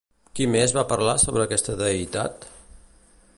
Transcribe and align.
Qui 0.37 0.45
més 0.53 0.73
va 0.77 0.83
parlar 0.93 1.13
sobre 1.25 1.45
aquesta 1.45 1.77
deïtat? 1.83 2.49